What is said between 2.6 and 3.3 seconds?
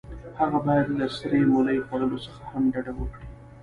ډډه وکړي.